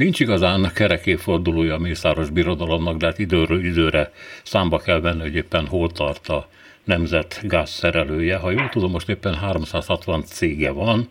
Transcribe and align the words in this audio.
Nincs 0.00 0.20
igazán 0.20 0.70
kerekéfordulója 0.74 1.74
a 1.74 1.78
Mészáros 1.78 2.30
Birodalomnak, 2.30 2.96
de 2.96 3.06
hát 3.06 3.18
időről 3.18 3.64
időre 3.64 4.12
számba 4.42 4.78
kell 4.78 5.00
venni, 5.00 5.20
hogy 5.20 5.34
éppen 5.34 5.66
hol 5.66 5.90
tart 5.90 6.28
a 6.28 6.48
nemzet 6.84 7.40
gázszerelője. 7.42 8.36
Ha 8.36 8.50
jól 8.50 8.68
tudom, 8.68 8.90
most 8.90 9.08
éppen 9.08 9.34
360 9.34 10.22
cége 10.24 10.70
van, 10.70 11.08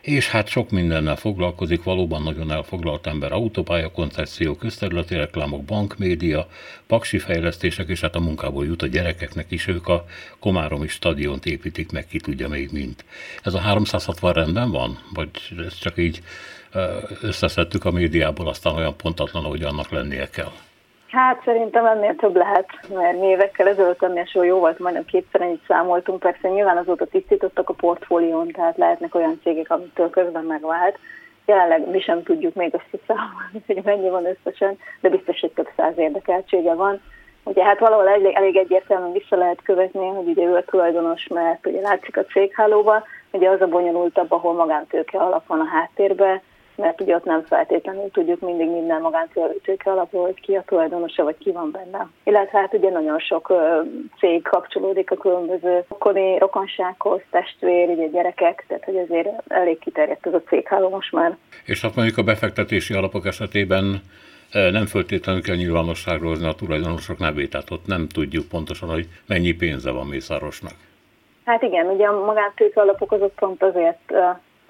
és 0.00 0.28
hát 0.28 0.48
sok 0.48 0.70
mindennel 0.70 1.16
foglalkozik, 1.16 1.82
valóban 1.82 2.22
nagyon 2.22 2.50
elfoglalt 2.50 3.06
ember, 3.06 3.32
autópálya, 3.32 3.90
koncepció, 3.90 4.54
közterületi 4.54 5.14
reklámok, 5.14 5.64
bankmédia, 5.64 6.48
paksi 6.86 7.18
fejlesztések, 7.18 7.88
és 7.88 8.00
hát 8.00 8.14
a 8.14 8.20
munkából 8.20 8.64
jut 8.64 8.82
a 8.82 8.86
gyerekeknek 8.86 9.50
is, 9.50 9.66
ők 9.66 9.88
a 9.88 10.04
Komáromi 10.38 10.88
stadiont 10.88 11.46
építik 11.46 11.92
meg, 11.92 12.06
ki 12.06 12.18
tudja 12.18 12.48
még 12.48 12.68
mint. 12.72 13.04
Ez 13.42 13.54
a 13.54 13.58
360 13.58 14.32
rendben 14.32 14.70
van? 14.70 14.98
Vagy 15.14 15.30
ez 15.66 15.78
csak 15.78 15.98
így 15.98 16.22
összeszedtük 17.20 17.84
a 17.84 17.90
médiából, 17.90 18.48
aztán 18.48 18.74
olyan 18.74 18.96
pontatlan, 18.96 19.44
hogy 19.44 19.62
annak 19.62 19.90
lennie 19.90 20.30
kell? 20.30 20.52
Hát 21.10 21.42
szerintem 21.44 21.86
ennél 21.86 22.16
több 22.16 22.36
lehet, 22.36 22.66
mert 22.94 23.20
mi 23.20 23.26
évekkel 23.26 23.68
ezelőtt 23.68 24.02
ennél 24.02 24.24
so 24.24 24.42
jó 24.42 24.58
volt, 24.58 24.78
majdnem 24.78 25.04
kétszer 25.04 25.40
ennyit 25.40 25.64
számoltunk, 25.66 26.18
persze 26.18 26.48
nyilván 26.48 26.76
azóta 26.76 27.06
tisztítottak 27.06 27.68
a 27.68 27.72
portfólión, 27.72 28.48
tehát 28.48 28.76
lehetnek 28.76 29.14
olyan 29.14 29.40
cégek, 29.42 29.70
amitől 29.70 30.10
közben 30.10 30.44
megvált. 30.44 30.98
Jelenleg 31.46 31.88
mi 31.88 32.00
sem 32.00 32.22
tudjuk 32.22 32.54
még 32.54 32.74
azt 32.74 33.02
számolni, 33.06 33.62
hogy 33.66 33.80
mennyi 33.84 34.08
van 34.08 34.26
összesen, 34.26 34.78
de 35.00 35.08
biztos, 35.08 35.40
hogy 35.40 35.50
több 35.50 35.68
száz 35.76 35.98
érdekeltsége 35.98 36.74
van. 36.74 37.00
Ugye 37.42 37.64
hát 37.64 37.78
valahol 37.78 38.08
elég, 38.08 38.34
elég 38.34 38.56
egyértelműen 38.56 39.12
vissza 39.12 39.36
lehet 39.36 39.62
követni, 39.62 40.08
hogy 40.08 40.26
ugye 40.26 40.44
ő 40.44 40.54
a 40.54 40.64
tulajdonos, 40.64 41.26
mert 41.26 41.66
ugye 41.66 41.80
látszik 41.80 42.16
a 42.16 42.24
céghálóba, 42.24 43.02
ugye 43.30 43.48
az 43.48 43.60
a 43.60 43.66
bonyolultabb, 43.66 44.32
ahol 44.32 44.52
magántőke 44.52 45.18
alap 45.18 45.46
van 45.46 45.60
a 45.60 45.68
háttérben, 45.72 46.40
mert 46.80 47.00
ugye 47.00 47.14
ott 47.14 47.24
nem 47.24 47.44
feltétlenül 47.44 48.10
tudjuk 48.10 48.40
mindig 48.40 48.68
minden 48.68 49.00
magántőke 49.00 49.90
alapról, 49.90 50.24
hogy 50.24 50.40
ki 50.40 50.54
a 50.54 50.62
tulajdonosa, 50.66 51.24
vagy 51.24 51.38
ki 51.38 51.52
van 51.52 51.70
benne. 51.70 52.08
Illetve 52.24 52.58
hát 52.58 52.74
ugye 52.74 52.90
nagyon 52.90 53.18
sok 53.18 53.52
cég 54.18 54.42
kapcsolódik 54.42 55.10
a 55.10 55.16
különböző 55.16 55.84
koni 55.88 56.38
rokonsághoz, 56.38 57.20
testvér, 57.30 57.88
ugye 57.88 58.06
gyerekek, 58.06 58.64
tehát 58.68 58.84
hogy 58.84 58.96
azért 58.96 59.28
elég 59.48 59.78
kiterjedt 59.78 60.26
ez 60.26 60.34
a 60.34 60.42
cégháló 60.42 60.88
most 60.88 61.12
már. 61.12 61.36
És 61.64 61.80
hát 61.80 61.94
mondjuk 61.94 62.18
a 62.18 62.22
befektetési 62.22 62.94
alapok 62.94 63.26
esetében 63.26 64.02
nem 64.52 64.86
föltétlenül 64.86 65.42
kell 65.42 65.56
nyilvánosságra 65.56 66.28
hozni 66.28 66.48
a 66.48 66.52
tulajdonosok 66.52 67.18
nevét, 67.18 67.50
tehát 67.50 67.70
ott 67.70 67.86
nem 67.86 68.08
tudjuk 68.08 68.48
pontosan, 68.48 68.88
hogy 68.88 69.08
mennyi 69.26 69.52
pénze 69.52 69.90
van 69.90 70.06
Mészárosnak. 70.06 70.72
Hát 71.44 71.62
igen, 71.62 71.86
ugye 71.86 72.06
a 72.06 72.24
magántőke 72.24 72.80
alapok 72.80 73.12
azok 73.12 73.34
pont 73.34 73.62
azért 73.62 74.12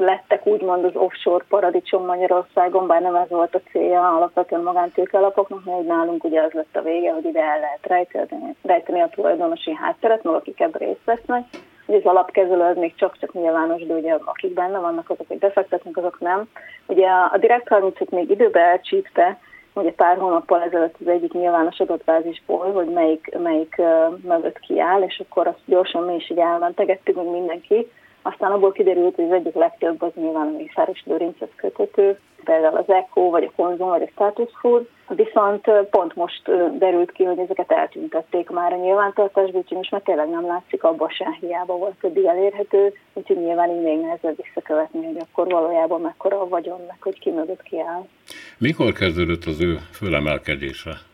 lettek 0.01 0.47
úgymond 0.47 0.85
az 0.85 0.97
offshore 0.97 1.45
paradicsom 1.49 2.05
Magyarországon, 2.05 2.87
bár 2.87 3.01
nem 3.01 3.15
ez 3.15 3.29
volt 3.29 3.55
a 3.55 3.61
célja 3.71 4.17
alapvetően 4.17 4.63
magántőke 4.63 5.19
alapoknak, 5.19 5.65
mert 5.65 5.87
nálunk 5.87 6.25
ugye 6.25 6.43
az 6.43 6.53
lett 6.53 6.77
a 6.77 6.83
vége, 6.83 7.13
hogy 7.13 7.25
ide 7.25 7.41
el 7.41 7.59
lehet 7.59 7.87
rejteni, 7.87 8.57
rejteni 8.63 9.01
a 9.01 9.09
tulajdonosi 9.09 9.75
hátteret, 9.75 10.23
meg 10.23 10.35
akik 10.35 10.61
ebben 10.61 10.81
részt 10.89 11.05
vesznek. 11.05 11.45
Ugye 11.87 11.99
az 11.99 12.05
alapkezelő 12.05 12.63
az 12.63 12.77
még 12.77 12.95
csak-csak 12.95 13.33
nyilvános, 13.33 13.87
de 13.87 13.95
ugye 13.95 14.17
akik 14.25 14.55
benne 14.55 14.79
vannak, 14.79 15.11
azok, 15.11 15.29
hogy 15.29 15.39
befektetnek, 15.39 15.97
azok 15.97 16.21
nem. 16.21 16.49
Ugye 16.87 17.09
a 17.09 17.37
Direct 17.39 17.69
35 17.69 18.11
még 18.11 18.31
időbe 18.31 18.61
elcsípte, 18.61 19.39
ugye 19.73 19.93
pár 19.93 20.19
hónappal 20.19 20.63
ezelőtt 20.63 20.97
az 21.01 21.09
egyik 21.09 21.33
nyilvános 21.33 21.81
adatbázisból, 21.81 22.73
hogy 22.73 22.89
melyik, 22.89 23.37
melyik 23.43 23.75
uh, 23.79 24.19
mögött 24.23 24.59
kiáll, 24.59 25.03
és 25.03 25.23
akkor 25.29 25.47
azt 25.47 25.61
gyorsan 25.65 26.03
mi 26.03 26.15
is 26.15 26.31
így 26.31 26.39
elmentegettük, 26.39 27.17
hogy 27.17 27.31
mindenki, 27.31 27.91
aztán 28.23 28.53
abból 28.53 28.73
kiderült, 28.73 29.15
hogy 29.15 29.25
az 29.25 29.33
egyik 29.33 29.55
legtöbb 29.55 30.03
az 30.03 30.11
nyilván 30.15 30.47
a 30.47 30.57
Mészáros 30.57 31.03
Lőrinchez 31.05 31.49
köthető, 31.57 32.19
például 32.45 32.77
az 32.77 32.89
ECO, 32.89 33.31
vagy 33.31 33.45
a 33.45 33.63
Konzum, 33.63 33.89
vagy 33.89 34.03
a 34.03 34.11
Status 34.13 34.51
Food, 34.61 34.89
viszont 35.09 35.71
pont 35.91 36.15
most 36.15 36.43
derült 36.79 37.13
ki, 37.13 37.25
hogy 37.25 37.39
ezeket 37.39 37.73
eltüntették 37.73 38.51
már 38.51 38.73
a 38.73 38.77
nyilvántartásból, 38.77 39.61
úgyhogy 39.61 39.77
most 39.77 39.91
már 39.91 40.01
tényleg 40.01 40.29
nem 40.29 40.47
látszik, 40.47 40.83
abban 40.83 41.09
sem 41.09 41.33
hiába 41.41 41.77
volt 41.77 41.95
többi 42.01 42.29
elérhető, 42.29 42.95
úgyhogy 43.13 43.37
nyilván 43.37 43.71
így 43.71 43.83
még 43.83 44.01
nehezebb 44.01 44.37
visszakövetni, 44.43 45.07
hogy 45.07 45.27
akkor 45.31 45.47
valójában 45.47 46.01
mekkora 46.01 46.41
a 46.41 46.49
vagyonnak, 46.49 46.97
hogy 47.01 47.19
ki 47.19 47.31
mögött 47.31 47.63
kiáll. 47.63 48.07
Mikor 48.59 48.93
kezdődött 48.93 49.45
az 49.45 49.61
ő 49.61 49.79
fölemelkedése? 49.93 51.10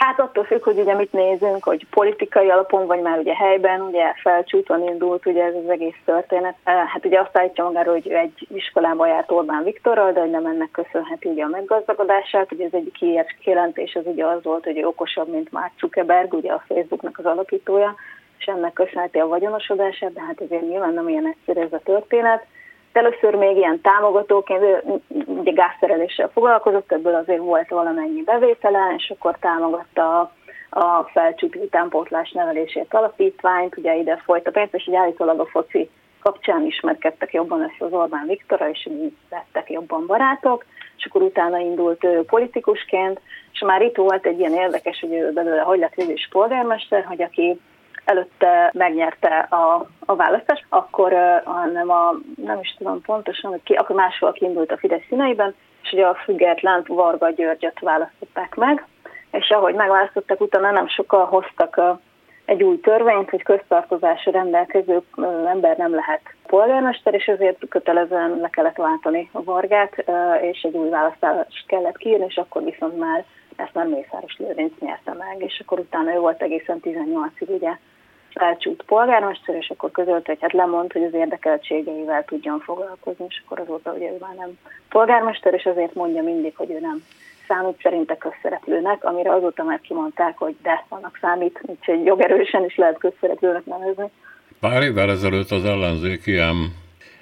Hát 0.00 0.20
attól 0.20 0.44
függ, 0.44 0.62
hogy 0.62 0.78
ugye 0.78 0.94
mit 0.94 1.12
nézünk, 1.12 1.64
hogy 1.64 1.86
politikai 1.90 2.48
alapon, 2.48 2.86
vagy 2.86 3.00
már 3.00 3.18
ugye 3.18 3.34
helyben, 3.34 3.80
ugye 3.80 4.12
felcsúton 4.22 4.82
indult 4.88 5.26
ugye 5.26 5.44
ez 5.44 5.54
az 5.54 5.68
egész 5.68 5.96
történet. 6.04 6.54
Hát 6.64 7.04
ugye 7.04 7.20
azt 7.20 7.36
állítja 7.36 7.64
magáról, 7.64 7.94
hogy 7.94 8.08
egy 8.08 8.46
iskolába 8.54 9.06
járt 9.06 9.30
Orbán 9.30 9.64
Viktorral, 9.64 10.12
de 10.12 10.20
hogy 10.20 10.30
nem 10.30 10.46
ennek 10.46 10.70
köszönheti 10.70 11.28
ugye 11.28 11.44
a 11.44 11.48
meggazdagodását. 11.48 12.52
Ugye 12.52 12.64
az 12.64 12.74
egyik 12.74 12.98
kijelentés 13.40 13.94
az 13.94 14.06
ugye 14.06 14.24
az 14.26 14.42
volt, 14.42 14.64
hogy 14.64 14.78
ő 14.78 14.86
okosabb, 14.86 15.28
mint 15.28 15.52
Mark 15.52 15.72
Zuckerberg, 15.78 16.34
ugye 16.34 16.52
a 16.52 16.64
Facebooknak 16.66 17.18
az 17.18 17.26
alapítója, 17.26 17.94
és 18.38 18.44
ennek 18.44 18.72
köszönheti 18.72 19.18
a 19.18 19.28
vagyonosodását, 19.28 20.12
de 20.12 20.20
hát 20.20 20.40
azért 20.40 20.68
nyilván 20.68 20.94
nem 20.94 21.08
ilyen 21.08 21.26
egyszerű 21.26 21.66
ez 21.66 21.72
a 21.72 21.80
történet. 21.84 22.46
Először 22.92 23.34
még 23.34 23.56
ilyen 23.56 23.80
támogatóként, 23.80 24.62
ugye 25.26 25.52
gázszereléssel 25.52 26.28
foglalkozott, 26.28 26.92
ebből 26.92 27.14
azért 27.14 27.40
volt 27.40 27.68
valamennyi 27.68 28.22
bevétele, 28.22 28.94
és 28.96 29.12
akkor 29.16 29.36
támogatta 29.40 30.20
a, 30.20 30.32
a 30.70 31.08
felcsúti 31.12 31.58
utánpótlás 31.58 32.30
nevelését 32.30 32.94
alapítványt, 32.94 33.76
ugye 33.76 33.96
ide 33.96 34.16
folyt 34.24 34.46
a 34.46 34.50
pénzt, 34.50 34.74
és 34.74 34.88
így 34.88 34.94
állítólag 34.94 35.40
a 35.40 35.46
foci 35.46 35.90
kapcsán 36.20 36.64
ismerkedtek 36.64 37.32
jobban 37.32 37.60
össze 37.60 37.84
az 37.84 37.92
Orbán 37.92 38.26
Viktora, 38.26 38.70
és 38.70 38.86
így 38.86 39.16
lettek 39.30 39.70
jobban 39.70 40.06
barátok, 40.06 40.64
és 40.96 41.04
akkor 41.04 41.22
utána 41.22 41.58
indult 41.58 42.04
ő 42.04 42.22
politikusként, 42.22 43.20
és 43.52 43.60
már 43.60 43.82
itt 43.82 43.96
volt 43.96 44.26
egy 44.26 44.38
ilyen 44.38 44.54
érdekes, 44.54 45.00
hogy 45.00 45.12
ő 45.12 45.32
belőle 45.32 45.60
hogy 45.60 45.78
lett 45.78 46.28
polgármester, 46.30 47.04
hogy 47.04 47.22
aki 47.22 47.60
előtte 48.04 48.70
megnyerte 48.72 49.38
a, 49.38 49.86
a 50.06 50.16
választást, 50.16 50.64
akkor 50.68 51.12
uh, 51.12 51.72
nem, 51.72 51.90
a, 51.90 52.14
nem 52.44 52.58
is 52.60 52.74
tudom 52.78 53.02
pontosan, 53.02 53.50
hogy 53.50 53.62
ki, 53.62 53.74
akkor 53.74 53.96
máshol 53.96 54.32
kiindult 54.32 54.72
a 54.72 54.76
Fidesz 54.76 55.06
színeiben, 55.08 55.54
és 55.82 55.92
ugye 55.92 56.06
a 56.06 56.14
független 56.14 56.84
Varga 56.86 57.30
Györgyöt 57.30 57.78
választották 57.80 58.54
meg, 58.54 58.86
és 59.30 59.50
ahogy 59.50 59.74
megválasztottak, 59.74 60.40
utána 60.40 60.70
nem 60.70 60.88
sokkal 60.88 61.24
hoztak 61.24 61.80
egy 62.44 62.62
új 62.62 62.80
törvényt, 62.80 63.30
hogy 63.30 63.42
köztartozásra 63.42 64.32
rendelkező 64.32 65.02
ember 65.46 65.76
nem 65.76 65.94
lehet 65.94 66.20
polgármester, 66.46 67.14
és 67.14 67.24
ezért 67.24 67.68
kötelezően 67.68 68.38
le 68.40 68.48
kellett 68.48 68.76
váltani 68.76 69.28
a 69.32 69.42
Vargát, 69.44 70.04
és 70.40 70.62
egy 70.62 70.76
új 70.76 70.88
választást 70.88 71.66
kellett 71.66 71.96
kiírni, 71.96 72.24
és 72.28 72.36
akkor 72.36 72.64
viszont 72.64 72.98
már 72.98 73.24
ezt 73.56 73.74
már 73.74 73.86
Mészáros 73.86 74.36
Lőrinc 74.38 74.72
nyerte 74.80 75.12
meg, 75.12 75.42
és 75.42 75.60
akkor 75.60 75.78
utána 75.78 76.14
ő 76.14 76.18
volt 76.18 76.42
egészen 76.42 76.80
18-ig 76.82 77.48
ugye 77.48 77.76
felcsút 78.34 78.82
polgármester, 78.82 79.54
és 79.54 79.70
akkor 79.70 79.90
közölt, 79.90 80.26
hogy 80.26 80.38
hát 80.40 80.52
lemond, 80.52 80.92
hogy 80.92 81.04
az 81.04 81.14
érdekeltségeivel 81.14 82.24
tudjon 82.24 82.60
foglalkozni, 82.60 83.24
és 83.28 83.42
akkor 83.44 83.60
azóta 83.60 83.92
ugye 83.92 84.10
ő 84.10 84.16
már 84.20 84.34
nem 84.34 84.58
polgármester, 84.88 85.54
és 85.54 85.64
azért 85.64 85.94
mondja 85.94 86.22
mindig, 86.22 86.56
hogy 86.56 86.70
ő 86.70 86.78
nem 86.80 87.02
számít 87.48 87.80
szerinte 87.82 88.16
közszereplőnek, 88.16 89.04
amire 89.04 89.32
azóta 89.32 89.62
már 89.62 89.80
kimondták, 89.80 90.38
hogy 90.38 90.56
de, 90.62 90.84
annak 90.88 91.18
számít, 91.20 91.60
úgyhogy 91.62 92.04
jogerősen 92.04 92.64
is 92.64 92.76
lehet 92.76 92.98
közszereplőnek 92.98 93.64
nevezni. 93.64 94.10
Pár 94.60 94.82
évvel 94.82 95.10
ezelőtt 95.10 95.50
az 95.50 95.64
ellenzék 95.64 96.26
ilyen 96.26 96.54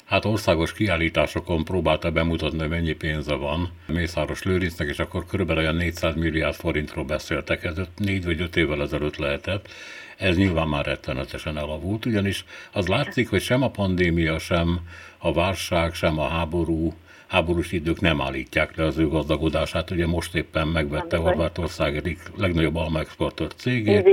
hát 0.09 0.25
országos 0.25 0.73
kiállításokon 0.73 1.65
próbálta 1.65 2.11
bemutatni, 2.11 2.59
hogy 2.59 2.69
mennyi 2.69 2.93
pénze 2.93 3.35
van 3.35 3.71
Mészáros 3.87 4.43
Lőrincnek, 4.43 4.89
és 4.89 4.99
akkor 4.99 5.27
körülbelül 5.27 5.63
olyan 5.63 5.75
400 5.75 6.15
milliárd 6.15 6.55
forintról 6.55 7.05
beszéltek, 7.05 7.65
ez 7.65 7.75
négy 7.97 8.25
vagy 8.25 8.41
öt 8.41 8.57
évvel 8.57 8.83
ezelőtt 8.83 9.17
lehetett. 9.17 9.69
Ez 10.17 10.37
nyilván 10.37 10.69
már 10.69 10.85
rettenetesen 10.85 11.59
elavult, 11.59 12.07
ugyanis 12.07 12.45
az 12.73 12.87
látszik, 12.87 13.31
hogy 13.31 13.41
sem 13.41 13.63
a 13.63 13.71
pandémia, 13.71 14.39
sem 14.39 14.81
a 15.19 15.33
válság, 15.33 15.95
sem 15.95 16.19
a 16.19 16.29
háború, 16.29 16.93
háborús 17.27 17.73
idők 17.73 18.01
nem 18.01 18.21
állítják 18.21 18.77
le 18.77 18.85
az 18.85 18.99
ő 18.99 19.09
gazdagodását. 19.09 19.91
Ugye 19.91 20.07
most 20.07 20.35
éppen 20.35 20.69
megvette 20.69 21.17
Horvátország 21.17 21.97
egyik 21.97 22.19
legnagyobb 22.37 22.77
almaexportőr 22.77 23.55
cégét. 23.55 24.09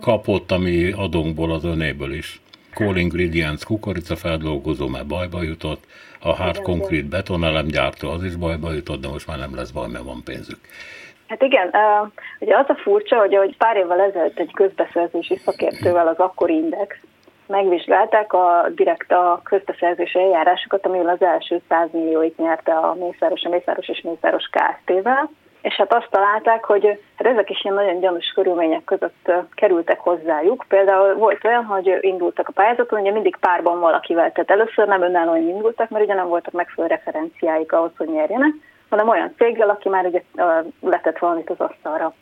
Kapott 0.00 0.50
a 0.50 0.58
mi 0.58 0.90
adónkból 0.90 1.52
az 1.52 1.64
önéből 1.64 2.12
is. 2.12 2.40
Core 2.78 3.00
Ingredients 3.00 3.64
kukoricafeldolgozó, 3.64 4.86
mert 4.88 5.06
bajba 5.06 5.42
jutott, 5.42 5.82
a 6.20 6.32
Hard 6.34 6.60
Concrete 6.62 7.08
betonelemgyártó 7.08 8.10
az 8.10 8.24
is 8.24 8.36
bajba 8.36 8.72
jutott, 8.72 9.00
de 9.00 9.08
most 9.08 9.26
már 9.26 9.38
nem 9.38 9.54
lesz 9.54 9.70
baj, 9.70 9.88
mert 9.88 10.04
van 10.04 10.22
pénzük. 10.24 10.58
Hát 11.28 11.42
igen, 11.42 11.70
ugye 12.38 12.56
az 12.56 12.68
a 12.68 12.74
furcsa, 12.74 13.16
hogy, 13.18 13.34
hogy 13.36 13.56
pár 13.56 13.76
évvel 13.76 14.00
ezelőtt 14.00 14.38
egy 14.38 14.52
közbeszerzési 14.52 15.36
szakértővel 15.36 16.08
az 16.08 16.18
akkori 16.18 16.54
Index 16.54 16.96
megvizsgálták 17.46 18.32
a 18.32 18.68
direkt 18.74 19.12
a 19.12 19.40
közbeszerzési 19.44 20.18
eljárásokat, 20.18 20.86
amivel 20.86 21.08
az 21.08 21.22
első 21.22 21.60
100 21.68 21.88
millióit 21.92 22.38
nyerte 22.38 22.72
a 22.72 22.94
Mészáros, 22.94 23.42
a 23.42 23.48
Mészáros 23.48 23.88
és 23.88 24.00
Mészáros 24.00 24.48
Kft-vel, 24.50 25.30
és 25.66 25.74
hát 25.74 25.92
azt 25.94 26.10
találták, 26.10 26.64
hogy 26.64 27.00
hát 27.16 27.26
ezek 27.26 27.50
is 27.50 27.64
ilyen 27.64 27.76
nagyon 27.76 28.00
gyanús 28.00 28.32
körülmények 28.34 28.84
között 28.84 29.32
kerültek 29.54 30.00
hozzájuk. 30.00 30.64
Például 30.68 31.14
volt 31.14 31.44
olyan, 31.44 31.64
hogy 31.64 31.98
indultak 32.00 32.48
a 32.48 32.52
pályázaton, 32.52 33.00
ugye 33.00 33.10
mindig 33.10 33.36
párban 33.36 33.80
valakivel, 33.80 34.32
tehát 34.32 34.50
először 34.50 34.86
nem 34.86 35.02
önállóan 35.02 35.48
indultak, 35.48 35.88
mert 35.88 36.04
ugye 36.04 36.14
nem 36.14 36.28
voltak 36.28 36.52
megfelelő 36.52 36.94
referenciáik 36.94 37.72
ahhoz, 37.72 37.90
hogy 37.96 38.08
nyerjenek, 38.08 38.52
hanem 38.90 39.08
olyan 39.08 39.34
céggel, 39.36 39.68
aki 39.70 39.88
már 39.88 40.04
ugye 40.04 40.22
letett 40.80 41.18
valamit 41.18 41.50
az 41.50 41.60
asztalra. 41.60 42.14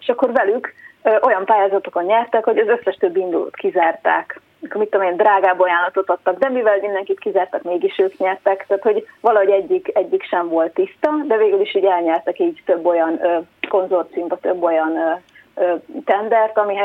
És 0.00 0.08
akkor 0.08 0.32
velük 0.32 0.72
olyan 1.20 1.44
pályázatokon 1.44 2.04
nyertek, 2.04 2.44
hogy 2.44 2.58
az 2.58 2.68
összes 2.68 2.96
többi 2.96 3.20
indulót 3.20 3.54
kizárták. 3.54 4.40
Mit 4.60 4.90
tudom 4.90 5.06
én, 5.06 5.16
drágább 5.16 5.60
ajánlatot 5.60 6.10
adtak, 6.10 6.38
de 6.38 6.48
mivel 6.48 6.78
mindenkit 6.80 7.18
kizártak, 7.18 7.62
mégis 7.62 7.98
ők 7.98 8.18
nyertek, 8.18 8.64
tehát 8.66 8.82
hogy 8.82 9.06
valahogy 9.20 9.50
egyik, 9.50 9.90
egyik 9.94 10.22
sem 10.22 10.48
volt 10.48 10.74
tiszta, 10.74 11.10
de 11.26 11.36
végül 11.36 11.60
is 11.60 11.74
így 11.74 11.84
elnyertek 11.84 12.38
így 12.38 12.62
több 12.66 12.86
olyan 12.86 13.24
ö, 13.24 13.38
konzorciumba, 13.68 14.36
több 14.36 14.62
olyan 14.62 14.96
ö, 14.96 15.12
ö, 15.62 15.74
tendert, 16.04 16.58
ami, 16.58 16.76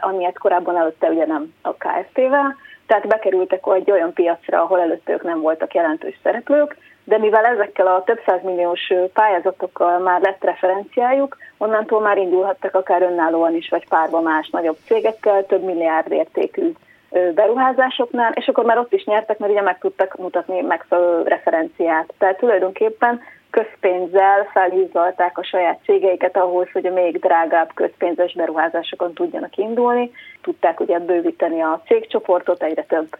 amilyet 0.00 0.38
korábban 0.38 0.76
előtte 0.76 1.08
ugye 1.08 1.26
nem 1.26 1.54
a 1.62 1.72
KFT-vel, 1.72 2.56
tehát 2.86 3.06
bekerültek 3.06 3.66
egy 3.74 3.90
olyan 3.90 4.12
piacra, 4.12 4.62
ahol 4.62 4.80
előtte 4.80 5.12
ők 5.12 5.22
nem 5.22 5.40
voltak 5.40 5.74
jelentős 5.74 6.18
szereplők, 6.22 6.76
de 7.04 7.18
mivel 7.18 7.44
ezekkel 7.44 7.86
a 7.86 8.02
több 8.04 8.42
milliós 8.42 8.92
pályázatokkal 9.12 9.98
már 9.98 10.20
lett 10.20 10.44
referenciájuk, 10.44 11.36
onnantól 11.58 12.00
már 12.00 12.18
indulhattak 12.18 12.74
akár 12.74 13.02
önállóan 13.02 13.54
is, 13.54 13.68
vagy 13.68 13.88
párba 13.88 14.20
más 14.20 14.48
nagyobb 14.50 14.76
cégekkel, 14.86 15.46
több 15.46 15.62
milliárd 15.62 16.12
értékű 16.12 16.72
beruházásoknál, 17.34 18.32
és 18.32 18.46
akkor 18.46 18.64
már 18.64 18.78
ott 18.78 18.92
is 18.92 19.04
nyertek, 19.04 19.38
mert 19.38 19.52
ugye 19.52 19.62
meg 19.62 19.78
tudtak 19.78 20.16
mutatni 20.16 20.60
megfelelő 20.60 21.22
referenciát. 21.22 22.12
Tehát 22.18 22.38
tulajdonképpen 22.38 23.20
közpénzzel 23.50 24.48
felhízolták 24.52 25.38
a 25.38 25.44
saját 25.44 25.80
cégeiket 25.84 26.36
ahhoz, 26.36 26.68
hogy 26.72 26.86
a 26.86 26.92
még 26.92 27.18
drágább 27.18 27.70
közpénzes 27.74 28.34
beruházásokon 28.34 29.12
tudjanak 29.12 29.56
indulni. 29.56 30.10
Tudták 30.42 30.80
ugye 30.80 30.98
bővíteni 30.98 31.60
a 31.60 31.82
cégcsoportot, 31.86 32.62
egyre 32.62 32.84
több 32.84 33.16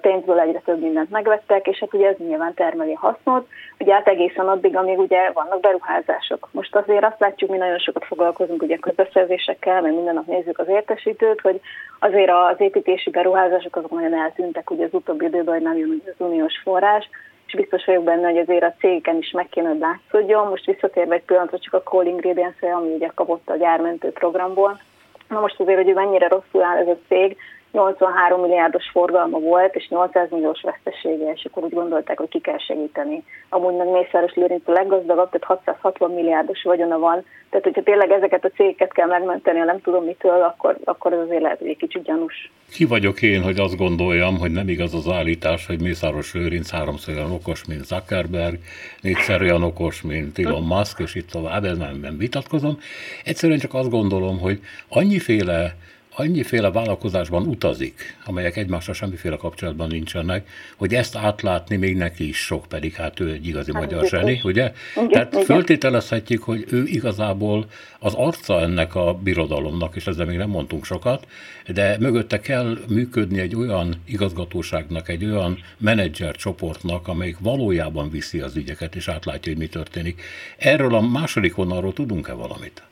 pénzből 0.00 0.40
egyre 0.40 0.58
több 0.64 0.80
mindent 0.80 1.10
megvettek, 1.10 1.66
és 1.66 1.78
hát 1.78 1.94
ugye 1.94 2.08
ez 2.08 2.16
nyilván 2.16 2.54
termeli 2.54 2.92
hasznot, 2.92 3.48
ugye 3.78 3.94
hát 3.94 4.08
egészen 4.08 4.48
addig, 4.48 4.76
amíg 4.76 4.98
ugye 4.98 5.30
vannak 5.32 5.60
beruházások. 5.60 6.48
Most 6.50 6.76
azért 6.76 7.04
azt 7.04 7.20
látjuk, 7.20 7.50
mi 7.50 7.56
nagyon 7.56 7.78
sokat 7.78 8.04
foglalkozunk 8.04 8.62
ugye 8.62 8.76
közbeszerzésekkel, 8.76 9.80
mert 9.80 9.94
minden 9.94 10.14
nap 10.14 10.26
nézzük 10.26 10.58
az 10.58 10.68
értesítőt, 10.68 11.40
hogy 11.40 11.60
azért 11.98 12.30
az 12.30 12.60
építési 12.60 13.10
beruházások 13.10 13.76
azok 13.76 13.90
nagyon 13.90 14.14
eltűntek 14.14 14.70
ugye 14.70 14.84
az 14.84 14.94
utóbbi 14.94 15.24
időben, 15.24 15.54
hogy 15.54 15.62
nem 15.62 15.76
jön 15.76 16.02
az 16.06 16.26
uniós 16.26 16.60
forrás, 16.62 17.08
és 17.46 17.54
biztos 17.54 17.84
vagyok 17.84 18.04
benne, 18.04 18.28
hogy 18.28 18.38
azért 18.38 18.62
a 18.62 18.74
cégeken 18.78 19.16
is 19.16 19.30
meg 19.30 19.48
kéne, 19.48 19.68
hogy 19.68 19.78
látszódjon. 19.78 20.48
Most 20.48 20.64
visszatérve 20.66 21.14
egy 21.14 21.22
pillanatra 21.22 21.58
csak 21.58 21.74
a 21.74 21.82
Call 21.82 22.06
ingredients 22.06 22.62
ami 22.62 22.94
ugye 22.94 23.10
kapott 23.14 23.48
a 23.48 23.56
gyármentő 23.56 24.10
programból. 24.10 24.80
Na 25.28 25.40
most 25.40 25.60
azért, 25.60 25.82
hogy 25.82 25.94
mennyire 25.94 26.28
rosszul 26.28 26.62
áll 26.62 26.76
ez 26.76 26.88
a 26.88 26.98
cég, 27.08 27.36
83 27.72 28.40
milliárdos 28.40 28.90
forgalma 28.92 29.38
volt, 29.38 29.74
és 29.74 29.88
800 29.88 30.30
milliós 30.30 30.60
vesztesége, 30.60 31.32
és 31.32 31.44
akkor 31.44 31.64
úgy 31.64 31.74
gondolták, 31.74 32.18
hogy 32.18 32.28
ki 32.28 32.40
kell 32.40 32.58
segíteni. 32.58 33.24
Amúgy 33.48 33.74
meg 33.74 33.88
Mészáros 33.88 34.34
Lőrinc 34.34 34.68
a 34.68 34.72
leggazdagabb, 34.72 35.30
tehát 35.30 35.44
660 35.44 36.10
milliárdos 36.10 36.62
vagyona 36.62 36.98
van, 36.98 37.24
tehát 37.50 37.66
hogyha 37.66 37.82
tényleg 37.82 38.10
ezeket 38.10 38.44
a 38.44 38.50
cégeket 38.56 38.92
kell 38.92 39.06
megmenteni, 39.06 39.58
ha 39.58 39.64
nem 39.64 39.80
tudom 39.80 40.04
mitől, 40.04 40.42
akkor, 40.42 40.76
akkor 40.84 41.12
ez 41.12 41.18
azért 41.18 41.42
lehet, 41.42 41.58
hogy 41.58 41.68
egy 41.68 41.76
kicsit 41.76 42.02
gyanús. 42.02 42.52
Ki 42.70 42.84
vagyok 42.84 43.22
én, 43.22 43.42
hogy 43.42 43.58
azt 43.58 43.76
gondoljam, 43.76 44.38
hogy 44.38 44.50
nem 44.50 44.68
igaz 44.68 44.94
az 44.94 45.08
állítás, 45.08 45.66
hogy 45.66 45.80
Mészáros 45.80 46.34
Lőrinc 46.34 46.70
háromszor 46.70 47.14
olyan 47.14 47.30
okos, 47.30 47.66
mint 47.66 47.84
Zuckerberg, 47.84 48.58
négyszer 49.00 49.40
olyan 49.40 49.62
okos, 49.62 50.02
mint 50.02 50.38
Elon 50.38 50.62
Musk, 50.62 50.98
és 50.98 51.14
itt 51.14 51.30
tovább, 51.30 51.64
ez 51.64 51.78
nem, 51.78 51.98
nem 52.02 52.18
vitatkozom. 52.18 52.78
Egyszerűen 53.24 53.58
csak 53.58 53.74
azt 53.74 53.90
gondolom, 53.90 54.40
hogy 54.40 54.60
annyiféle 54.88 55.74
annyiféle 56.14 56.70
vállalkozásban 56.70 57.46
utazik, 57.46 58.16
amelyek 58.24 58.56
egymással 58.56 58.94
semmiféle 58.94 59.36
kapcsolatban 59.36 59.88
nincsenek, 59.88 60.48
hogy 60.76 60.94
ezt 60.94 61.16
átlátni 61.16 61.76
még 61.76 61.96
neki 61.96 62.28
is 62.28 62.36
sok, 62.36 62.66
pedig 62.68 62.94
hát 62.94 63.20
ő 63.20 63.32
egy 63.32 63.46
igazi 63.46 63.72
hát, 63.72 63.82
magyar 63.82 64.06
zseni, 64.06 64.40
ugye? 64.44 64.72
Igen, 64.96 65.08
Tehát 65.08 65.32
igen. 65.32 65.44
föltételezhetjük, 65.44 66.42
hogy 66.42 66.64
ő 66.70 66.82
igazából 66.86 67.66
az 67.98 68.14
arca 68.14 68.60
ennek 68.60 68.94
a 68.94 69.14
birodalomnak, 69.14 69.96
és 69.96 70.06
ezzel 70.06 70.26
még 70.26 70.36
nem 70.36 70.48
mondtunk 70.48 70.84
sokat, 70.84 71.26
de 71.66 71.96
mögötte 71.98 72.40
kell 72.40 72.78
működni 72.88 73.40
egy 73.40 73.56
olyan 73.56 73.94
igazgatóságnak, 74.04 75.08
egy 75.08 75.24
olyan 75.24 75.58
menedzser 75.78 76.36
csoportnak, 76.36 77.08
amelyik 77.08 77.36
valójában 77.40 78.10
viszi 78.10 78.40
az 78.40 78.56
ügyeket, 78.56 78.94
és 78.94 79.08
átlátja, 79.08 79.52
hogy 79.52 79.60
mi 79.60 79.68
történik. 79.68 80.22
Erről 80.58 80.94
a 80.94 81.00
második 81.00 81.54
vonalról 81.54 81.92
tudunk-e 81.92 82.32
valamit? 82.32 82.82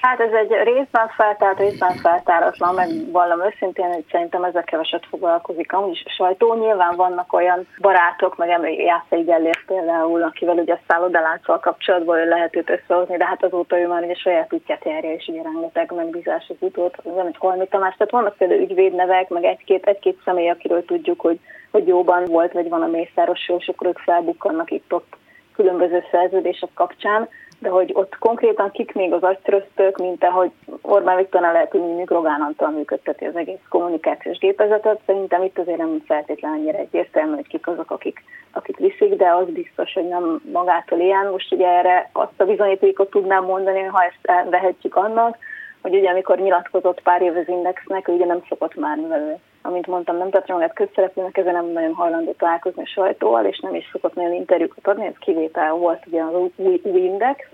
Hát 0.00 0.20
ez 0.20 0.32
egy 0.32 0.50
részben 0.50 1.08
feltárt, 1.08 1.58
részben 1.58 1.96
feltáratlan, 1.96 2.74
meg 2.74 2.88
vallam 3.10 3.44
őszintén, 3.44 3.92
hogy 3.92 4.04
szerintem 4.10 4.44
ezzel 4.44 4.64
keveset 4.64 5.06
foglalkozik. 5.06 5.72
Amúgy 5.72 6.02
sajtó 6.16 6.54
nyilván 6.54 6.96
vannak 6.96 7.32
olyan 7.32 7.66
barátok, 7.80 8.36
meg 8.36 8.48
Jászai 8.78 9.22
Gellért 9.22 9.64
például, 9.66 10.22
akivel 10.22 10.56
ugye 10.56 10.72
a 10.72 10.80
szállodalánccal 10.86 11.58
kapcsolatban 11.58 12.28
lehet 12.28 12.56
őt 12.56 12.70
összehozni, 12.70 13.16
de 13.16 13.24
hát 13.24 13.44
azóta 13.44 13.78
ő 13.78 13.86
már 13.86 14.02
ugye 14.02 14.14
saját 14.14 14.52
útját 14.52 14.84
járja, 14.84 15.12
és 15.12 15.26
ugye 15.26 15.42
rengeteg 15.42 15.92
megbízás 15.92 16.46
az 16.48 16.56
utót, 16.58 17.04
nem 17.04 17.26
egy 17.26 17.36
Holmi 17.38 17.66
Tamás, 17.68 17.94
tehát 17.96 18.12
vannak 18.12 18.36
például 18.36 18.60
ügyvédnevek, 18.60 19.28
meg 19.28 19.44
egy-két, 19.44 19.86
egy-két 19.86 20.20
személy, 20.24 20.48
akiről 20.48 20.84
tudjuk, 20.84 21.20
hogy, 21.20 21.38
hogy 21.70 21.86
jóban 21.86 22.24
volt, 22.24 22.52
vagy 22.52 22.68
van 22.68 22.82
a 22.82 22.86
Mészáros 22.86 23.48
és 23.58 23.68
akkor 23.68 23.86
ők 23.86 23.98
felbukkannak 23.98 24.70
itt-ott 24.70 25.16
különböző 25.54 26.04
szerződések 26.10 26.70
kapcsán 26.74 27.28
de 27.60 27.68
hogy 27.68 27.90
ott 27.94 28.18
konkrétan 28.18 28.70
kik 28.70 28.94
még 28.94 29.12
az 29.12 29.22
agytröztök, 29.22 29.96
mint 29.96 30.24
ahogy 30.24 30.50
Orbán 30.80 31.16
Viktornál 31.16 31.52
lehet, 31.52 31.70
hogy 31.70 31.80
mondjuk 31.80 32.10
Rogán 32.10 32.40
Antal 32.40 32.70
működteti 32.70 33.24
az 33.24 33.36
egész 33.36 33.64
kommunikációs 33.68 34.38
gépezetet, 34.38 35.00
szerintem 35.06 35.42
itt 35.42 35.58
azért 35.58 35.78
nem 35.78 36.02
feltétlenül 36.06 36.58
annyira 36.58 36.78
egyértelmű, 36.78 37.34
hogy 37.34 37.46
kik 37.46 37.66
azok, 37.66 37.90
akik, 37.90 38.22
akik 38.52 38.76
viszik, 38.76 39.14
de 39.14 39.28
az 39.28 39.48
biztos, 39.48 39.92
hogy 39.92 40.08
nem 40.08 40.42
magától 40.52 40.98
ilyen. 40.98 41.26
Most 41.26 41.52
ugye 41.52 41.66
erre 41.66 42.10
azt 42.12 42.40
a 42.40 42.44
bizonyítékot 42.44 43.10
tudnám 43.10 43.44
mondani, 43.44 43.80
ha 43.80 44.02
ezt 44.02 44.48
vehetjük 44.50 44.96
annak, 44.96 45.36
hogy 45.82 45.94
ugye 45.94 46.10
amikor 46.10 46.38
nyilatkozott 46.38 47.02
pár 47.02 47.22
év 47.22 47.36
az 47.36 47.48
Indexnek, 47.48 48.08
ugye 48.08 48.24
nem 48.24 48.42
szokott 48.48 48.74
már, 48.74 48.96
mivel 48.96 49.40
amint 49.62 49.86
mondtam, 49.86 50.16
nem 50.16 50.30
tartja 50.30 50.54
magát 50.54 50.74
közszereplőnek, 50.74 51.36
ezzel 51.36 51.52
nem 51.52 51.66
nagyon 51.66 51.94
hajlandó 51.94 52.32
találkozni 52.32 52.82
a 52.82 52.86
sajtóval, 52.86 53.44
és 53.44 53.58
nem 53.58 53.74
is 53.74 53.88
szokott 53.92 54.14
nagyon 54.14 54.32
interjúkat 54.32 54.86
adni, 54.86 55.06
ez 55.06 55.18
kivétel 55.18 55.72
volt 55.72 56.06
ugye 56.06 56.22
az 56.22 56.34
új, 56.56 56.80
új 56.82 57.00
Index, 57.00 57.46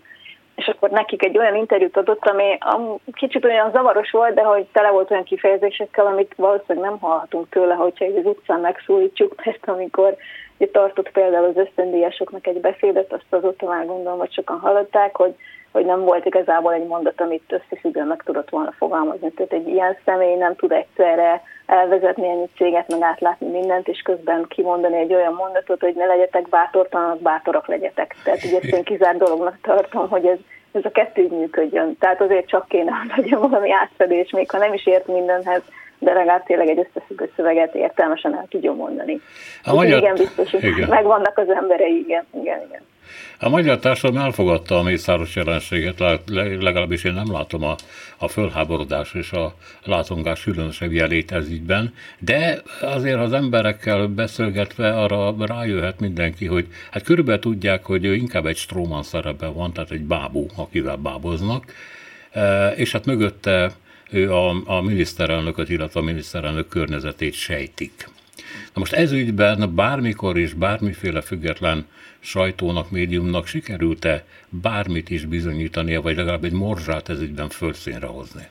és 0.54 0.66
akkor 0.66 0.90
nekik 0.90 1.24
egy 1.24 1.38
olyan 1.38 1.56
interjút 1.56 1.96
adott, 1.96 2.26
ami 2.26 2.58
kicsit 3.12 3.44
olyan 3.44 3.70
zavaros 3.70 4.10
volt, 4.10 4.34
de 4.34 4.42
hogy 4.42 4.66
tele 4.72 4.90
volt 4.90 5.10
olyan 5.10 5.24
kifejezésekkel, 5.24 6.06
amit 6.06 6.34
valószínűleg 6.36 6.88
nem 6.88 6.98
hallhatunk 6.98 7.48
tőle, 7.48 7.74
hogyha 7.74 8.04
egy 8.04 8.16
az 8.16 8.24
utcán 8.24 8.60
megszólítjuk, 8.60 9.34
mert 9.44 9.68
amikor 9.68 10.16
tartott 10.72 11.10
például 11.10 11.44
az 11.44 11.56
ösztöndíjasoknak 11.56 12.46
egy 12.46 12.60
beszédet, 12.60 13.12
azt 13.12 13.24
azóta 13.30 13.66
már 13.66 13.86
gondolom, 13.86 14.18
hogy 14.18 14.32
sokan 14.32 14.58
hallották, 14.58 15.16
hogy 15.16 15.34
hogy 15.72 15.84
nem 15.84 16.00
volt 16.00 16.24
igazából 16.24 16.72
egy 16.72 16.86
mondat, 16.86 17.20
amit 17.20 17.52
összefüggően 17.52 18.06
meg 18.06 18.22
tudott 18.24 18.50
volna 18.50 18.72
fogalmazni. 18.72 19.30
Tehát 19.30 19.52
egy 19.52 19.68
ilyen 19.68 19.96
személy 20.04 20.34
nem 20.34 20.56
tud 20.56 20.72
egyszerre 20.72 21.42
elvezetni 21.66 22.28
ennyi 22.28 22.48
céget, 22.56 22.88
meg 22.88 23.02
átlátni 23.02 23.50
mindent, 23.50 23.88
és 23.88 24.00
közben 24.00 24.44
kimondani 24.48 24.96
egy 24.96 25.14
olyan 25.14 25.34
mondatot, 25.34 25.80
hogy 25.80 25.94
ne 25.94 26.04
legyetek 26.04 26.48
bátortalanak, 26.48 27.20
bátorak 27.20 27.66
legyetek. 27.66 28.14
Tehát 28.24 28.44
ugye 28.44 28.56
ezt 28.56 28.74
én 28.74 28.84
kizárt 28.84 29.18
dolognak 29.18 29.58
tartom, 29.62 30.08
hogy 30.08 30.26
ez, 30.26 30.38
ez 30.72 30.84
a 30.84 30.90
kettő 30.90 31.28
működjön. 31.28 31.96
Tehát 31.98 32.20
azért 32.20 32.48
csak 32.48 32.68
kéne, 32.68 32.90
hogy 32.90 33.10
legyen 33.16 33.40
valami 33.40 33.72
átfedés, 33.72 34.30
még 34.30 34.50
ha 34.50 34.58
nem 34.58 34.72
is 34.72 34.86
ért 34.86 35.06
mindenhez, 35.06 35.62
de 35.98 36.12
legalább 36.12 36.44
tényleg 36.44 36.68
egy 36.68 36.78
összefüggő 36.78 37.30
szöveget 37.36 37.74
értelmesen 37.74 38.36
el 38.36 38.46
tudjon 38.48 38.76
mondani. 38.76 39.20
A 39.64 39.74
magyar... 39.74 39.98
Igen, 39.98 40.14
biztos, 40.14 40.50
hogy 40.50 40.64
igen. 40.64 40.88
megvannak 40.88 41.38
az 41.38 41.48
emberei, 41.48 41.98
igen, 41.98 42.26
igen, 42.40 42.60
igen. 42.66 42.80
A 43.38 43.48
magyar 43.48 43.78
társadalom 43.78 44.24
elfogadta 44.24 44.78
a 44.78 44.82
mészáros 44.82 45.36
jelenséget, 45.36 46.02
legalábbis 46.60 47.04
én 47.04 47.12
nem 47.12 47.32
látom 47.32 47.62
a, 47.62 47.76
a 48.16 48.28
fölháborodás 48.28 49.14
és 49.14 49.32
a 49.32 49.54
látongás 49.84 50.42
különösebb 50.42 50.92
jelét 50.92 51.32
ez 51.32 51.48
ügyben, 51.48 51.94
de 52.18 52.62
azért 52.80 53.18
az 53.18 53.32
emberekkel 53.32 54.06
beszélgetve 54.06 55.00
arra 55.00 55.46
rájöhet 55.46 56.00
mindenki, 56.00 56.46
hogy 56.46 56.66
hát 56.90 57.02
körülbelül 57.02 57.40
tudják, 57.40 57.84
hogy 57.84 58.04
ő 58.04 58.14
inkább 58.14 58.46
egy 58.46 58.56
stróman 58.56 59.02
szerepben 59.02 59.54
van, 59.54 59.72
tehát 59.72 59.90
egy 59.90 60.04
bábú, 60.04 60.46
akivel 60.56 60.96
báboznak, 60.96 61.72
e, 62.30 62.68
és 62.68 62.92
hát 62.92 63.06
mögötte 63.06 63.72
ő 64.10 64.32
a, 64.32 64.62
a 64.64 64.80
miniszterelnököt, 64.80 65.68
illetve 65.68 66.00
a 66.00 66.02
miniszterelnök 66.02 66.68
környezetét 66.68 67.32
sejtik. 67.32 68.08
Na 68.64 68.80
most 68.80 68.92
ez 68.92 69.12
ügyben 69.12 69.74
bármikor 69.74 70.38
és 70.38 70.52
bármiféle 70.52 71.20
független 71.20 71.86
sajtónak, 72.20 72.90
médiumnak 72.90 73.46
sikerült-e 73.46 74.24
bármit 74.48 75.10
is 75.10 75.24
bizonyítania, 75.24 76.02
vagy 76.02 76.16
legalább 76.16 76.44
egy 76.44 76.52
morzsát 76.52 77.08
ez 77.08 77.20
ügyben 77.20 77.48
fölszínre 77.48 78.06
hozni? 78.06 78.48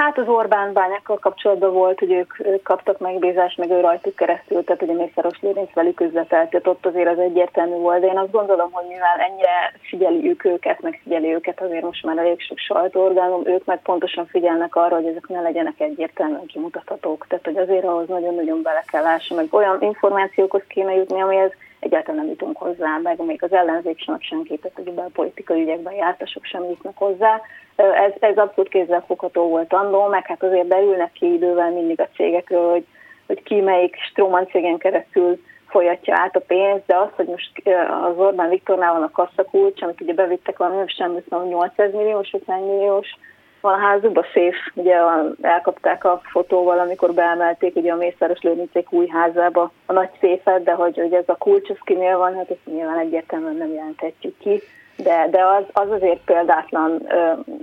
Hát 0.00 0.18
az 0.18 0.28
Orbán 0.28 0.72
bányákkal 0.72 1.18
kapcsolatban 1.18 1.72
volt, 1.72 1.98
hogy 1.98 2.12
ők, 2.12 2.46
ők 2.46 2.62
kaptak 2.62 2.98
megbízást, 2.98 3.58
meg 3.58 3.70
ő 3.70 3.80
rajtuk 3.80 4.16
keresztül, 4.16 4.64
tehát 4.64 4.82
ugye 4.82 4.92
Mészáros 4.92 5.40
Lőrinc 5.40 5.72
velük 5.72 6.00
üzletelt, 6.00 6.50
tehát 6.50 6.66
ott 6.66 6.86
azért 6.86 7.08
az 7.08 7.18
egyértelmű 7.18 7.74
volt, 7.74 8.00
de 8.00 8.06
én 8.06 8.18
azt 8.18 8.30
gondolom, 8.30 8.70
hogy 8.72 8.84
mivel 8.88 9.18
ennyire 9.18 9.72
figyeljük 9.80 10.44
őket, 10.44 10.80
meg 10.80 11.00
figyeli 11.02 11.34
őket 11.34 11.60
azért 11.60 11.84
most 11.84 12.04
már 12.04 12.18
elég 12.18 12.40
sok 12.40 12.58
sajtóorgánum, 12.58 13.42
ők 13.46 13.64
meg 13.64 13.82
pontosan 13.82 14.26
figyelnek 14.26 14.76
arra, 14.76 14.94
hogy 14.94 15.06
ezek 15.06 15.28
ne 15.28 15.40
legyenek 15.40 15.80
egyértelműen 15.80 16.46
kimutathatók. 16.46 17.26
Tehát, 17.28 17.44
hogy 17.44 17.56
azért 17.56 17.84
ahhoz 17.84 18.08
nagyon-nagyon 18.08 18.62
bele 18.62 18.84
kell 18.86 19.02
lásni, 19.02 19.36
meg 19.36 19.46
olyan 19.50 19.76
információkhoz 19.80 20.62
kéne 20.68 20.94
jutni, 20.94 21.20
amihez 21.20 21.52
egyáltalán 21.80 22.20
nem 22.20 22.28
jutunk 22.28 22.56
hozzá, 22.56 22.98
meg 23.02 23.24
még 23.24 23.42
az 23.42 23.52
ellenzék 23.52 24.00
sem 24.00 24.20
senkit, 24.20 24.60
tehát 24.60 24.76
hogy 24.76 25.06
a 25.06 25.10
politikai 25.12 25.62
ügyekben 25.62 25.94
jártasok 25.94 26.44
sem 26.44 26.64
jutnak 26.64 26.96
hozzá. 26.96 27.40
Ez, 27.76 28.12
ez 28.20 28.36
abszolút 28.36 28.70
kézzelfogható 28.70 29.48
volt 29.48 29.72
annó, 29.72 30.06
meg 30.06 30.26
hát 30.26 30.42
azért 30.42 30.66
belülnek 30.66 31.12
ki 31.12 31.32
idővel 31.32 31.70
mindig 31.70 32.00
a 32.00 32.08
cégekről, 32.14 32.70
hogy, 32.70 32.86
hogy 33.26 33.42
ki 33.42 33.60
melyik 33.60 33.96
Stroman 34.10 34.46
cégen 34.46 34.78
keresztül 34.78 35.38
folyatja 35.68 36.14
át 36.18 36.36
a 36.36 36.40
pénzt, 36.40 36.86
de 36.86 36.96
az, 36.96 37.08
hogy 37.12 37.26
most 37.26 37.62
az 38.04 38.18
Orbán 38.18 38.48
Viktornál 38.48 38.92
van 38.92 39.02
a 39.02 39.10
kasszakulcs, 39.10 39.82
amit 39.82 40.00
ugye 40.00 40.14
bevittek 40.14 40.58
valami, 40.58 40.84
sem 40.86 41.22
800 41.48 41.92
milliós, 41.92 42.32
50 42.32 42.60
milliós, 42.60 43.16
van 43.60 43.72
a 43.72 43.86
házukban 43.86 44.24
szép, 44.32 44.54
ugye 44.74 44.96
elkapták 45.40 46.04
a 46.04 46.20
fotóval, 46.24 46.78
amikor 46.78 47.14
beemelték 47.14 47.76
ugye 47.76 47.92
a 47.92 47.96
Mészáros 47.96 48.40
Lőrincék 48.40 48.92
új 48.92 49.06
házába. 49.06 49.72
A 49.86 49.92
nagy 49.92 50.10
széfet, 50.20 50.62
de 50.62 50.72
hogy, 50.72 50.96
hogy 50.96 51.12
ez 51.12 51.24
a 51.26 51.36
kulcs, 51.36 51.70
az 51.70 51.76
kinél 51.84 52.18
van, 52.18 52.34
hát 52.34 52.50
ezt 52.50 52.66
nyilván 52.74 52.98
egyértelműen 52.98 53.56
nem 53.56 53.72
jelenthetjük 53.72 54.38
ki. 54.38 54.62
De, 54.96 55.28
de 55.30 55.44
az, 55.44 55.64
az 55.72 55.90
azért 55.90 56.20
példátlan, 56.24 57.08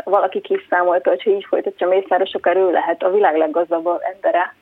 valaki 0.04 0.42
kiszámolta, 0.42 1.10
hogy 1.10 1.28
így 1.28 1.46
folytatja 1.50 1.88
Mészáros, 1.88 2.34
akár 2.34 2.56
ő 2.56 2.72
lehet 2.72 3.04
a 3.04 3.12
világ 3.12 3.38
leggazdagabb 3.38 4.02
embere, 4.14 4.54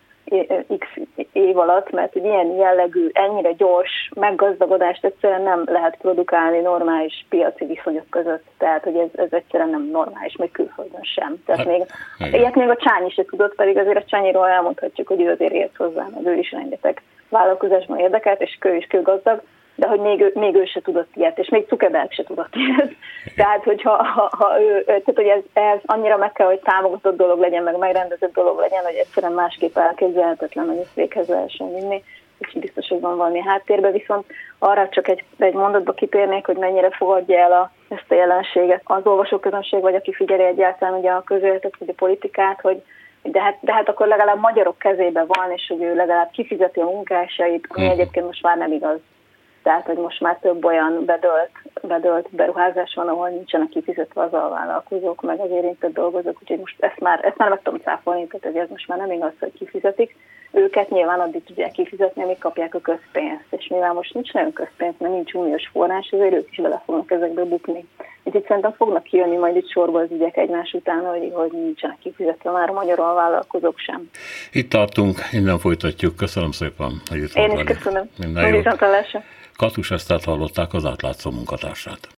x 0.79 0.87
év 1.31 1.57
alatt, 1.57 1.91
mert 1.91 2.15
egy 2.15 2.23
ilyen 2.23 2.47
jellegű, 2.47 3.09
ennyire 3.13 3.51
gyors 3.51 4.09
meggazdagodást 4.15 5.05
egyszerűen 5.05 5.41
nem 5.41 5.63
lehet 5.65 5.97
produkálni 6.01 6.59
normális 6.59 7.25
piaci 7.29 7.65
viszonyok 7.65 8.09
között. 8.09 8.43
Tehát, 8.57 8.83
hogy 8.83 8.95
ez, 8.95 9.09
ez 9.15 9.31
egyszerűen 9.31 9.69
nem 9.69 9.89
normális, 9.91 10.35
még 10.35 10.51
külföldön 10.51 11.03
sem. 11.03 11.43
Tehát 11.45 11.67
hát, 11.67 11.77
még, 11.77 11.85
ilyet 12.33 12.55
még 12.55 12.69
a 12.69 12.75
Csányi 12.75 13.09
se 13.09 13.25
tudott, 13.25 13.55
pedig 13.55 13.77
azért 13.77 13.97
a 13.97 14.05
Csányiról 14.05 14.47
elmondhatjuk, 14.47 15.07
hogy 15.07 15.21
ő 15.21 15.31
azért 15.31 15.53
ért 15.53 15.75
hozzá, 15.75 16.07
mert 16.13 16.25
ő 16.25 16.35
is 16.35 16.51
rengeteg 16.51 17.01
vállalkozásban 17.29 17.99
érdekelt, 17.99 18.41
és 18.41 18.57
kő 18.59 18.75
is 18.75 18.85
kőgazdag, 18.85 19.41
de 19.75 19.87
hogy 19.87 19.99
még, 19.99 20.31
még 20.33 20.55
ő 20.55 20.65
se 20.65 20.81
tudott 20.81 21.15
ilyet, 21.15 21.39
és 21.39 21.49
még 21.49 21.65
Zuckerberg 21.67 22.11
se 22.11 22.23
tudott 22.23 22.55
ilyet. 22.55 22.91
Tehát, 23.35 23.63
hogyha 23.63 24.03
ha, 24.03 24.29
ha 24.37 24.61
ő, 24.61 24.83
tehát, 24.83 25.11
hogy 25.15 25.27
ez, 25.27 25.41
ez 25.53 25.79
annyira 25.85 26.17
meg 26.17 26.31
kell, 26.31 26.47
hogy 26.47 26.59
támogatott 26.59 27.17
dolog 27.17 27.39
legyen, 27.39 27.63
meg 27.63 27.77
megrendezett 27.77 28.33
dolog 28.33 28.59
legyen, 28.59 28.83
hogy 28.83 28.95
egyszerűen 28.95 29.31
másképp 29.31 29.77
elképzelhetetlen, 29.77 30.67
hogy 30.67 30.77
ezt 30.77 30.93
véghez 30.93 31.27
lehessen 31.27 31.73
vinni 31.73 32.03
és 32.47 32.59
biztos, 32.59 32.87
hogy 32.87 32.99
van 32.99 33.17
valami 33.17 33.41
háttérben, 33.41 33.91
viszont 33.91 34.25
arra 34.59 34.89
csak 34.89 35.07
egy, 35.07 35.23
egy 35.37 35.53
mondatba 35.53 35.93
kitérnék, 35.93 36.45
hogy 36.45 36.57
mennyire 36.57 36.89
fogadja 36.89 37.39
el 37.39 37.51
a, 37.51 37.71
ezt 37.89 38.11
a 38.11 38.15
jelenséget 38.15 38.81
az 38.83 39.05
olvasóközönség, 39.05 39.81
vagy 39.81 39.95
aki 39.95 40.13
figyeli 40.13 40.43
egyáltalán 40.43 40.99
ugye 40.99 41.11
a 41.11 41.23
közéletet, 41.23 41.77
vagy 41.79 41.89
a 41.89 41.93
politikát, 41.95 42.61
hogy 42.61 42.83
de 43.21 43.41
hát, 43.41 43.57
de 43.61 43.73
hát 43.73 43.89
akkor 43.89 44.07
legalább 44.07 44.39
magyarok 44.39 44.77
kezébe 44.77 45.25
van, 45.27 45.51
és 45.51 45.67
hogy 45.67 45.81
ő 45.81 45.95
legalább 45.95 46.29
kifizeti 46.31 46.79
a 46.79 46.85
munkásait, 46.85 47.67
ami 47.69 47.83
mhm. 47.83 47.93
egyébként 47.93 48.25
most 48.25 48.43
már 48.43 48.57
nem 48.57 48.71
igaz. 48.71 48.99
Tehát, 49.63 49.85
hogy 49.85 49.97
most 49.97 50.21
már 50.21 50.37
több 50.41 50.65
olyan 50.65 51.05
bedölt, 51.05 51.51
bedölt 51.81 52.27
beruházás 52.31 52.93
van, 52.95 53.07
ahol 53.07 53.29
nincsenek 53.29 53.69
kifizetve 53.69 54.21
az 54.21 54.33
alvállalkozók, 54.33 55.21
meg 55.21 55.39
az 55.39 55.49
érintett 55.49 55.93
dolgozók, 55.93 56.37
úgyhogy 56.41 56.59
most 56.59 56.75
ezt 56.79 56.99
már, 56.99 57.25
ezt 57.25 57.37
már 57.37 57.49
meg 57.49 57.61
tudom 57.63 57.79
cáfolni, 57.79 58.27
tehát 58.27 58.45
hogy 58.45 58.55
ez 58.63 58.69
most 58.69 58.87
már 58.87 58.97
nem 58.97 59.11
igaz, 59.11 59.31
hogy 59.39 59.53
kifizetik. 59.57 60.15
Őket 60.51 60.89
nyilván 60.89 61.19
addig 61.19 61.43
tudják 61.43 61.71
kifizetni, 61.71 62.23
amíg 62.23 62.37
kapják 62.37 62.75
a 62.75 62.79
közpénzt, 62.79 63.45
és 63.49 63.67
mivel 63.67 63.93
most 63.93 64.13
nincs 64.13 64.33
nagyon 64.33 64.53
közpénz, 64.53 64.93
mert 64.97 65.13
nincs 65.13 65.33
uniós 65.33 65.69
forrás, 65.71 66.09
ezért 66.11 66.33
ők 66.33 66.51
is 66.51 66.57
bele 66.57 66.81
fognak 66.85 67.11
ezekbe 67.11 67.43
bukni. 67.43 67.87
Úgyhogy 68.23 68.45
szerintem 68.47 68.73
fognak 68.73 69.03
kijönni 69.03 69.35
majd 69.35 69.55
itt 69.55 69.69
sorba 69.69 69.99
az 69.99 70.11
ügyek 70.11 70.37
egymás 70.37 70.73
után, 70.73 71.05
hogy, 71.05 71.31
hogy 71.33 71.51
nincsenek 71.51 71.97
kifizetve 71.99 72.51
már 72.51 72.69
a 72.69 72.73
magyar 72.73 72.99
alvállalkozók 72.99 73.77
sem. 73.77 74.09
Itt 74.51 74.69
tartunk, 74.69 75.17
innen 75.31 75.59
folytatjuk. 75.59 76.15
Köszönöm 76.15 76.51
szépen, 76.51 76.91
hogy 77.09 77.17
itt 77.17 77.33
Én 77.33 77.51
is 77.51 77.63
köszönöm. 77.63 78.09
Minden 78.17 78.53
jót. 78.53 78.77
Katus 79.55 79.91
Esztert 79.91 80.23
hallották 80.23 80.73
az 80.73 80.85
átlátszó 80.85 81.31
munkatársát. 81.31 82.09